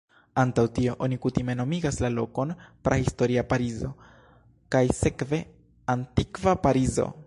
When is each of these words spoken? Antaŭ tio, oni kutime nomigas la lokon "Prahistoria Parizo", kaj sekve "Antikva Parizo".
Antaŭ 0.43 0.63
tio, 0.77 0.93
oni 1.07 1.19
kutime 1.25 1.55
nomigas 1.59 1.99
la 2.05 2.11
lokon 2.15 2.55
"Prahistoria 2.89 3.45
Parizo", 3.53 3.93
kaj 4.77 4.85
sekve 5.05 5.45
"Antikva 5.97 6.61
Parizo". 6.69 7.13